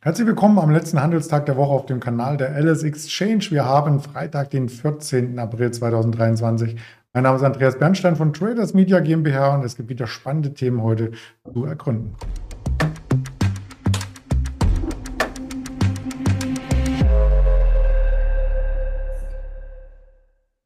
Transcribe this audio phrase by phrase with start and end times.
[0.00, 3.46] Herzlich willkommen am letzten Handelstag der Woche auf dem Kanal der LS Exchange.
[3.50, 5.36] Wir haben Freitag, den 14.
[5.40, 6.76] April 2023.
[7.12, 10.84] Mein Name ist Andreas Bernstein von Traders Media GmbH und es gibt wieder spannende Themen
[10.84, 11.10] heute
[11.52, 12.14] zu ergründen.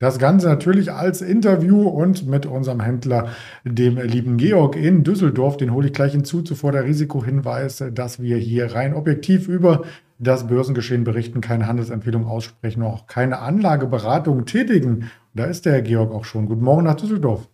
[0.03, 3.29] Das Ganze natürlich als Interview und mit unserem Händler,
[3.63, 5.57] dem lieben Georg in Düsseldorf.
[5.59, 6.43] Den hole ich gleich hinzu.
[6.43, 9.83] Zuvor der Risikohinweis, dass wir hier rein objektiv über
[10.19, 15.09] das Börsengeschehen berichten, keine Handelsempfehlung aussprechen, auch keine Anlageberatung tätigen.
[15.35, 16.47] Da ist der Herr Georg auch schon.
[16.47, 17.49] Guten Morgen nach Düsseldorf.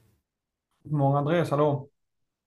[0.85, 1.53] Guten Morgen, Andreas.
[1.53, 1.91] Hallo.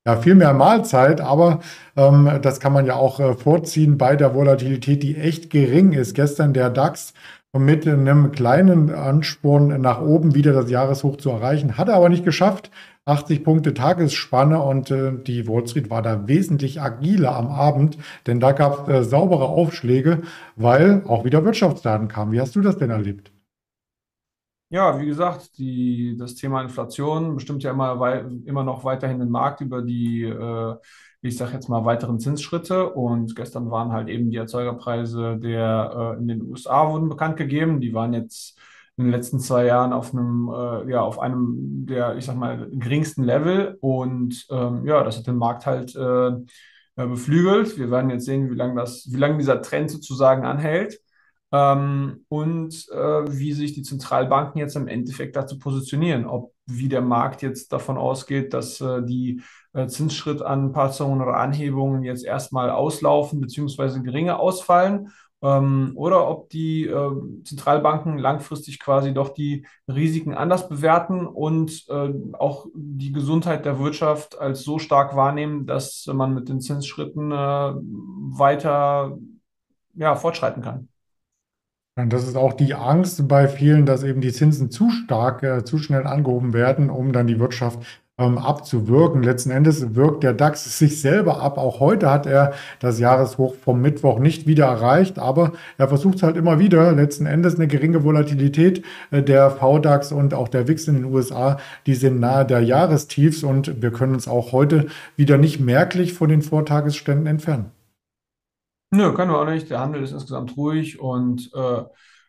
[0.08, 1.60] Ja, viel mehr Mahlzeit, aber
[1.96, 6.16] ähm, das kann man ja auch äh, vorziehen bei der Volatilität, die echt gering ist.
[6.16, 7.14] Gestern der DAX
[7.58, 11.78] mit einem kleinen Ansporn nach oben wieder das Jahreshoch zu erreichen.
[11.78, 12.72] Hat er aber nicht geschafft.
[13.06, 17.98] 80 Punkte Tagesspanne und äh, die Wall Street war da wesentlich agiler am Abend,
[18.28, 20.22] denn da gab es äh, saubere Aufschläge,
[20.56, 22.32] weil auch wieder Wirtschaftsdaten kamen.
[22.32, 23.31] Wie hast du das denn erlebt?
[24.72, 29.62] Ja, wie gesagt, die, das Thema Inflation bestimmt ja immer, immer noch weiterhin den Markt
[29.62, 30.76] über die äh,
[31.22, 32.90] ich sage jetzt mal, weiteren Zinsschritte.
[32.90, 37.80] Und gestern waren halt eben die Erzeugerpreise der äh, in den USA wurden bekannt gegeben.
[37.80, 38.58] Die waren jetzt
[38.98, 42.68] in den letzten zwei Jahren auf einem, äh, ja, auf einem der, ich sag mal,
[42.72, 43.78] geringsten Level.
[43.82, 47.78] Und ähm, ja, das hat den Markt halt äh, äh beflügelt.
[47.78, 51.00] Wir werden jetzt sehen, wie lange das, wie lange dieser Trend sozusagen anhält.
[51.52, 57.02] Ähm, und äh, wie sich die Zentralbanken jetzt im Endeffekt dazu positionieren, ob wie der
[57.02, 59.42] Markt jetzt davon ausgeht, dass äh, die
[59.74, 64.00] äh, Zinsschrittanpassungen oder Anhebungen jetzt erstmal auslaufen bzw.
[64.02, 65.10] geringer ausfallen
[65.42, 67.12] ähm, oder ob die äh,
[67.44, 74.40] Zentralbanken langfristig quasi doch die Risiken anders bewerten und äh, auch die Gesundheit der Wirtschaft
[74.40, 79.18] als so stark wahrnehmen, dass man mit den Zinsschritten äh, weiter
[79.96, 80.91] ja, fortschreiten kann.
[81.98, 85.66] Und das ist auch die Angst bei vielen, dass eben die Zinsen zu stark, äh,
[85.66, 87.80] zu schnell angehoben werden, um dann die Wirtschaft
[88.18, 89.24] ähm, abzuwirken.
[89.24, 91.58] Letzten Endes wirkt der DAX sich selber ab.
[91.58, 96.24] Auch heute hat er das Jahreshoch vom Mittwoch nicht wieder erreicht, aber er versucht es
[96.24, 96.94] halt immer wieder.
[96.94, 98.84] Letzten Endes eine geringe Volatilität.
[99.12, 103.44] Äh, der VDAX und auch der WIX in den USA, die sind nahe der Jahrestiefs
[103.44, 104.88] und wir können uns auch heute
[105.18, 107.72] wieder nicht merklich von den Vortagesständen entfernen.
[108.92, 109.70] Nö, können wir auch nicht.
[109.70, 111.84] Der Handel ist insgesamt ruhig und äh,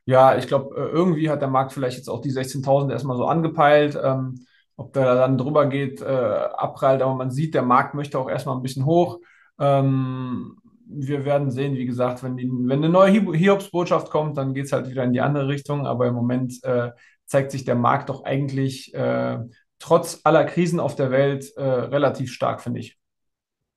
[0.05, 3.27] ja, ich glaube, äh, irgendwie hat der Markt vielleicht jetzt auch die 16.000 erstmal so
[3.27, 3.99] angepeilt.
[4.03, 4.47] Ähm,
[4.77, 8.56] ob der dann drüber geht, äh, abprallt, aber man sieht, der Markt möchte auch erstmal
[8.56, 9.21] ein bisschen hoch.
[9.59, 10.56] Ähm,
[10.87, 14.73] wir werden sehen, wie gesagt, wenn, die, wenn eine neue Hiobsbotschaft kommt, dann geht es
[14.73, 15.87] halt wieder in die andere Richtung.
[15.87, 16.91] Aber im Moment äh,
[17.27, 19.39] zeigt sich der Markt doch eigentlich äh,
[19.79, 22.99] trotz aller Krisen auf der Welt äh, relativ stark, finde ich.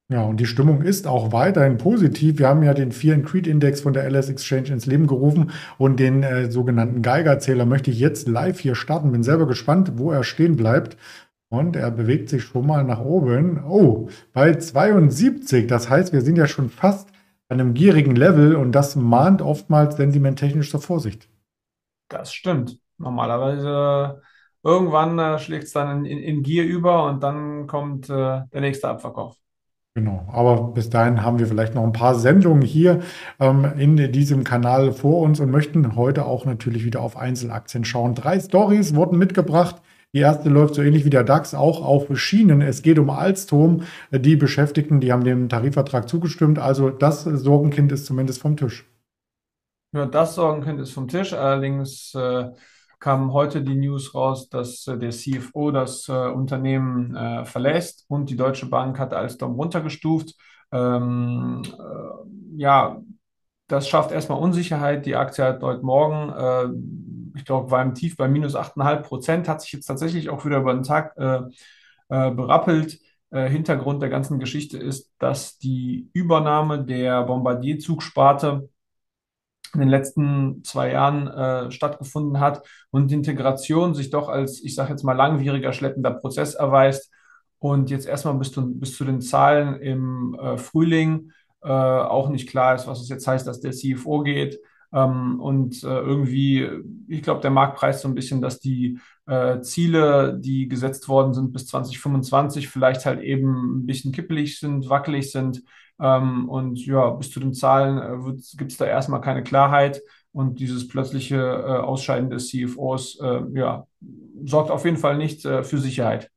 [0.07, 2.37] Ja, und die Stimmung ist auch weiterhin positiv.
[2.37, 5.51] Wir haben ja den Fear and Creed Index von der LS Exchange ins Leben gerufen
[5.79, 9.11] und den äh, sogenannten Geigerzähler möchte ich jetzt live hier starten.
[9.11, 10.95] Bin selber gespannt, wo er stehen bleibt.
[11.49, 13.63] Und er bewegt sich schon mal nach oben.
[13.63, 15.67] Oh, bei 72.
[15.67, 17.09] Das heißt, wir sind ja schon fast
[17.49, 21.29] an einem gierigen Level und das mahnt oftmals sentimenttechnisch zur Vorsicht.
[22.09, 22.77] Das stimmt.
[22.97, 24.21] Normalerweise
[24.63, 28.61] irgendwann äh, schlägt es dann in, in, in, Gier über und dann kommt äh, der
[28.61, 29.35] nächste Abverkauf.
[29.97, 32.99] Genau, aber bis dahin haben wir vielleicht noch ein paar Sendungen hier
[33.39, 38.13] ähm, in diesem Kanal vor uns und möchten heute auch natürlich wieder auf Einzelaktien schauen.
[38.13, 39.81] Drei Stories wurden mitgebracht.
[40.13, 42.61] Die erste läuft so ähnlich wie der DAX auch auf Schienen.
[42.61, 43.83] Es geht um Alstom.
[44.11, 46.59] Die Beschäftigten, die haben dem Tarifvertrag zugestimmt.
[46.59, 48.85] Also das Sorgenkind ist zumindest vom Tisch.
[49.93, 51.31] Ja, das Sorgenkind ist vom Tisch.
[51.31, 52.49] Allerdings äh,
[52.99, 58.29] kam heute die News raus, dass äh, der CFO das äh, Unternehmen äh, verlässt und
[58.29, 60.35] die Deutsche Bank hat Alstom runtergestuft.
[60.71, 63.01] Ähm, äh, ja,
[63.67, 65.05] das schafft erstmal Unsicherheit.
[65.05, 69.47] Die Aktie hat heute Morgen, äh, ich glaube, war im Tief bei minus 8,5 Prozent,
[69.47, 71.15] hat sich jetzt tatsächlich auch wieder über den Tag
[72.07, 72.99] berappelt.
[73.31, 78.69] Hintergrund der ganzen Geschichte ist, dass die Übernahme der Bombardier-Zugsparte
[79.75, 84.75] in den letzten zwei Jahren äh, stattgefunden hat und die Integration sich doch als, ich
[84.75, 87.11] sage jetzt mal, langwieriger, schleppender Prozess erweist.
[87.59, 91.31] Und jetzt erstmal bis, zu, bis zu den Zahlen im äh, Frühling
[91.63, 94.59] äh, auch nicht klar ist, was es jetzt heißt, dass der CFO geht.
[94.95, 96.69] Ähm, und äh, irgendwie,
[97.09, 98.97] ich glaube, der Markt preist so ein bisschen, dass die
[99.27, 104.89] äh, Ziele, die gesetzt worden sind bis 2025, vielleicht halt eben ein bisschen kippelig sind,
[104.89, 105.63] wackelig sind.
[105.99, 110.01] Ähm, und ja, bis zu den Zahlen äh, gibt es da erstmal keine Klarheit.
[110.31, 113.87] Und dieses plötzliche äh, Ausscheiden des CFOs äh, ja,
[114.45, 116.29] sorgt auf jeden Fall nicht äh, für Sicherheit.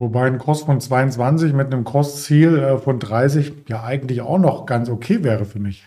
[0.00, 4.88] Wobei ein Kurs von 22 mit einem Kursziel von 30 ja eigentlich auch noch ganz
[4.88, 5.86] okay wäre für mich.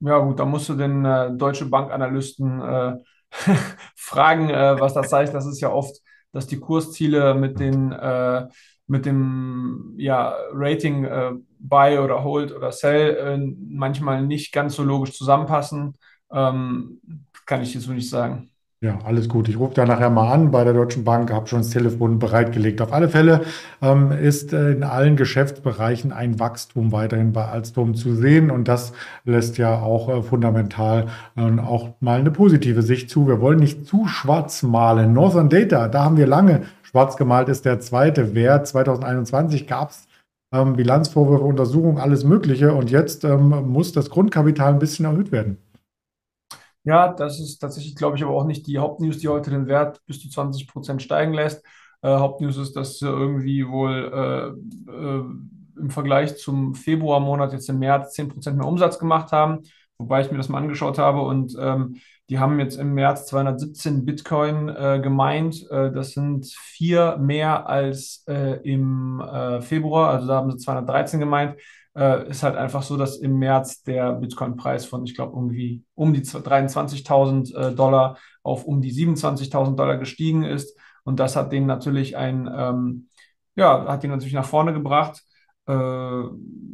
[0.00, 2.96] Ja, gut, da musst du den äh, Deutsche Bankanalysten äh,
[3.96, 5.34] fragen, äh, was das heißt.
[5.34, 5.94] Das ist ja oft,
[6.32, 8.48] dass die Kursziele mit den äh,
[8.86, 13.38] mit dem ja, Rating äh, Buy oder Hold oder Sell äh,
[13.68, 15.96] manchmal nicht ganz so logisch zusammenpassen.
[16.32, 17.00] Ähm,
[17.46, 18.49] kann ich jetzt so nicht sagen.
[18.82, 19.46] Ja, alles gut.
[19.50, 22.80] Ich rufe da nachher mal an bei der Deutschen Bank, habe schon das Telefon bereitgelegt.
[22.80, 23.42] Auf alle Fälle
[23.82, 28.94] ähm, ist äh, in allen Geschäftsbereichen ein Wachstum weiterhin bei Alstom zu sehen und das
[29.26, 33.28] lässt ja auch äh, fundamental äh, auch mal eine positive Sicht zu.
[33.28, 35.12] Wir wollen nicht zu schwarz malen.
[35.12, 38.66] Northern Data, da haben wir lange schwarz gemalt, ist der zweite Wert.
[38.66, 40.08] 2021 gab es
[40.54, 45.58] ähm, Bilanzvorwürfe, Untersuchungen, alles Mögliche und jetzt ähm, muss das Grundkapital ein bisschen erhöht werden.
[46.84, 50.00] Ja, das ist tatsächlich, glaube ich, aber auch nicht die Hauptnews, die heute den Wert
[50.06, 51.62] bis zu 20 Prozent steigen lässt.
[52.02, 54.56] Äh, Hauptnews ist, dass sie irgendwie wohl
[54.88, 55.24] äh, äh,
[55.78, 59.60] im Vergleich zum Februarmonat jetzt im März 10 Prozent mehr Umsatz gemacht haben,
[59.98, 61.96] wobei ich mir das mal angeschaut habe und ähm,
[62.30, 65.68] die haben jetzt im März 217 Bitcoin äh, gemeint.
[65.70, 69.22] Äh, das sind vier mehr als äh, im
[69.60, 71.56] Februar, also da haben sie 213 gemeint
[71.96, 76.12] äh, ist halt einfach so, dass im März der Bitcoin-Preis von, ich glaube, irgendwie um
[76.12, 80.76] die 23.000 äh, Dollar auf um die 27.000 Dollar gestiegen ist.
[81.04, 83.08] Und das hat den natürlich ein, ähm,
[83.56, 85.22] ja, hat den natürlich nach vorne gebracht.
[85.66, 86.22] Äh,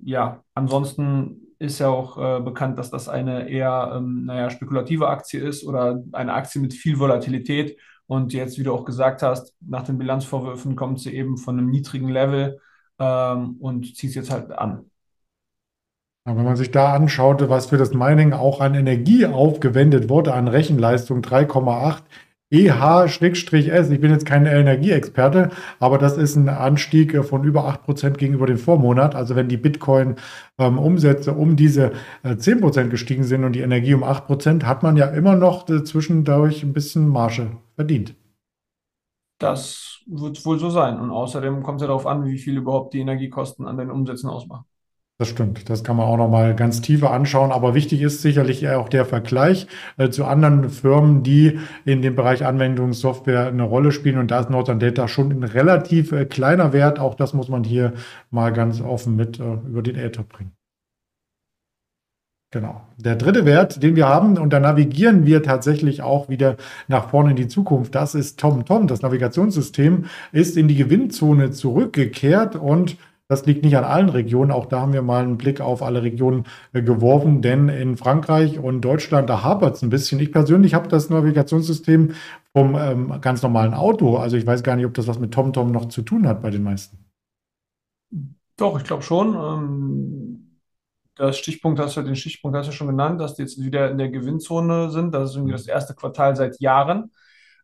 [0.04, 5.40] ja, ansonsten ist ja auch äh, bekannt, dass das eine eher, ähm, naja, spekulative Aktie
[5.40, 7.78] ist oder eine Aktie mit viel Volatilität.
[8.06, 11.70] Und jetzt, wie du auch gesagt hast, nach den Bilanzvorwürfen kommt sie eben von einem
[11.70, 12.60] niedrigen Level
[12.98, 14.90] ähm, und zieht es jetzt halt an.
[16.26, 20.48] Wenn man sich da anschaute, was für das Mining auch an Energie aufgewendet wurde, an
[20.48, 22.02] Rechenleistung 3,8
[22.50, 23.90] EH-S.
[23.90, 25.50] Ich bin jetzt kein Energieexperte,
[25.80, 29.14] aber das ist ein Anstieg von über 8% gegenüber dem Vormonat.
[29.14, 31.92] Also wenn die Bitcoin-Umsätze ähm, um diese
[32.22, 35.82] äh, 10% gestiegen sind und die Energie um 8%, hat man ja immer noch äh,
[35.82, 38.14] zwischendurch ein bisschen Marge verdient.
[39.38, 41.00] Das wird wohl so sein.
[41.00, 44.30] Und außerdem kommt es ja darauf an, wie viel überhaupt die Energiekosten an den Umsätzen
[44.30, 44.64] ausmachen.
[45.18, 47.50] Das stimmt, das kann man auch noch mal ganz tiefer anschauen.
[47.50, 49.66] Aber wichtig ist sicherlich auch der Vergleich
[49.96, 54.18] äh, zu anderen Firmen, die in dem Bereich Anwendungssoftware eine Rolle spielen.
[54.18, 56.98] Und da ist Northern Data schon ein relativ äh, kleiner Wert.
[56.98, 57.94] Auch das muss man hier
[58.30, 60.52] mal ganz offen mit äh, über den Äther bringen.
[62.52, 62.82] Genau.
[62.98, 66.56] Der dritte Wert, den wir haben, und da navigieren wir tatsächlich auch wieder
[66.88, 68.86] nach vorne in die Zukunft, das ist TomTom.
[68.86, 74.52] Das Navigationssystem ist in die Gewinnzone zurückgekehrt und das liegt nicht an allen Regionen.
[74.52, 78.58] Auch da haben wir mal einen Blick auf alle Regionen äh, geworfen, denn in Frankreich
[78.58, 80.20] und Deutschland, da hapert es ein bisschen.
[80.20, 82.14] Ich persönlich habe das Navigationssystem
[82.52, 84.16] vom ähm, ganz normalen Auto.
[84.16, 86.50] Also ich weiß gar nicht, ob das was mit TomTom noch zu tun hat bei
[86.50, 86.98] den meisten.
[88.56, 89.34] Doch, ich glaube schon.
[89.34, 90.60] Ähm,
[91.16, 93.98] das Stichpunkt hast du, den Stichpunkt hast du schon genannt, dass die jetzt wieder in
[93.98, 95.14] der Gewinnzone sind.
[95.14, 97.10] Das ist irgendwie das erste Quartal seit Jahren.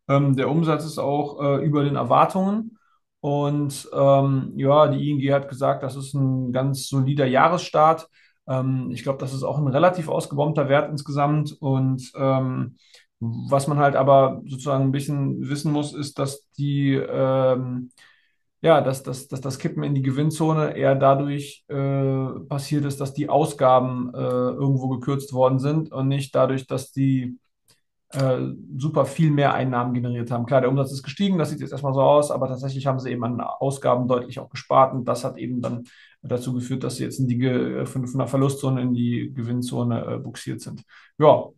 [0.09, 2.79] Ähm, der Umsatz ist auch äh, über den Erwartungen.
[3.23, 8.09] Und ähm, ja, die ING hat gesagt, das ist ein ganz solider Jahresstart.
[8.49, 11.57] Ähm, ich glaube, das ist auch ein relativ ausgebomter Wert insgesamt.
[11.61, 12.77] Und ähm,
[13.21, 17.91] was man halt aber sozusagen ein bisschen wissen muss, ist, dass die ähm,
[18.63, 23.13] ja, dass, dass, dass das Kippen in die Gewinnzone eher dadurch äh, passiert ist, dass
[23.13, 27.39] die Ausgaben äh, irgendwo gekürzt worden sind und nicht dadurch, dass die
[28.13, 28.41] äh,
[28.77, 30.47] super viel mehr Einnahmen generiert haben.
[30.47, 33.11] Klar, der Umsatz ist gestiegen, das sieht jetzt erstmal so aus, aber tatsächlich haben sie
[33.11, 35.85] eben an Ausgaben deutlich auch gespart und das hat eben dann
[36.23, 40.19] dazu geführt, dass sie jetzt in die äh, von, der Verlustzone in die Gewinnzone äh,
[40.19, 40.85] buxiert sind.
[41.19, 41.49] Ja,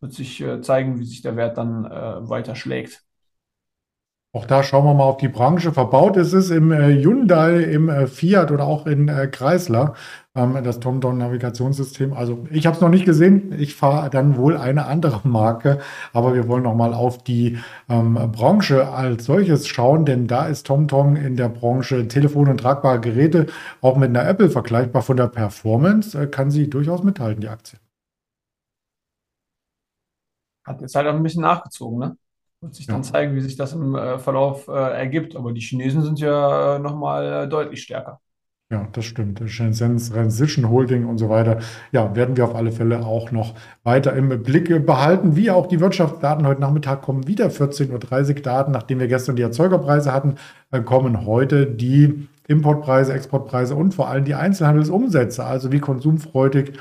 [0.00, 3.04] wird sich äh, zeigen, wie sich der Wert dann äh, weiter schlägt.
[4.34, 5.72] Auch da schauen wir mal auf die Branche.
[5.72, 9.94] Verbaut ist es im äh, Hyundai, im äh, Fiat oder auch in äh, Chrysler,
[10.34, 12.12] ähm, das TomTom-Navigationssystem.
[12.12, 13.54] Also ich habe es noch nicht gesehen.
[13.58, 15.78] Ich fahre dann wohl eine andere Marke.
[16.12, 17.58] Aber wir wollen noch mal auf die
[17.88, 23.00] ähm, Branche als solches schauen, denn da ist TomTom in der Branche Telefon und tragbare
[23.00, 23.46] Geräte
[23.80, 25.00] auch mit einer Apple vergleichbar.
[25.02, 27.78] Von der Performance kann sie durchaus mithalten, die Aktie.
[30.64, 32.16] Hat jetzt halt auch ein bisschen nachgezogen, ne?
[32.60, 35.36] Wird sich dann zeigen, wie sich das im äh, Verlauf äh, ergibt.
[35.36, 38.20] Aber die Chinesen sind ja äh, nochmal äh, deutlich stärker.
[38.70, 39.40] Ja, das stimmt.
[39.46, 41.60] Shenzhen Transition Holding und so weiter.
[41.90, 45.36] Ja, werden wir auf alle Fälle auch noch weiter im Blick behalten.
[45.36, 49.42] Wie auch die Wirtschaftsdaten heute Nachmittag kommen wieder 14.30 Uhr Daten, nachdem wir gestern die
[49.42, 50.34] Erzeugerpreise hatten,
[50.70, 55.44] äh, kommen heute die Importpreise, Exportpreise und vor allem die Einzelhandelsumsätze.
[55.44, 56.72] Also wie konsumfreudig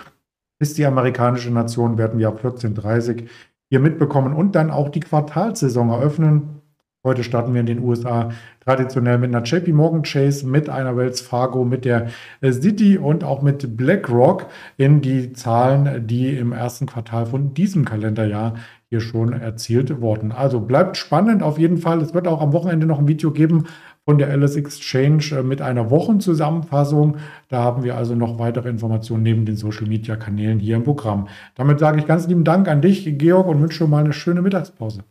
[0.59, 3.27] ist die amerikanische Nation, werden wir ab 14.30 Uhr
[3.69, 6.61] hier mitbekommen und dann auch die Quartalsaison eröffnen.
[7.03, 11.21] Heute starten wir in den USA traditionell mit einer JP Morgan Chase, mit einer Wells
[11.21, 12.07] Fargo, mit der
[12.41, 17.85] äh, City und auch mit BlackRock in die Zahlen, die im ersten Quartal von diesem
[17.85, 18.55] Kalenderjahr
[18.89, 20.31] hier schon erzielt wurden.
[20.31, 22.01] Also bleibt spannend auf jeden Fall.
[22.01, 23.67] Es wird auch am Wochenende noch ein Video geben
[24.07, 27.17] von der LS Exchange äh, mit einer Wochenzusammenfassung.
[27.49, 31.27] Da haben wir also noch weitere Informationen neben den Social Media Kanälen hier im Programm.
[31.55, 35.03] Damit sage ich ganz lieben Dank an dich, Georg, und wünsche mal eine schöne Mittagspause.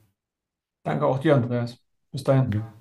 [0.83, 1.79] Danke auch dir, Andreas.
[2.11, 2.51] Bis dahin.
[2.53, 2.73] Ja.